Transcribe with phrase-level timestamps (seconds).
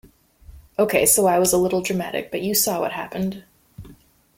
[0.79, 3.43] Ok, so I was a little dramatic, but you saw what happened!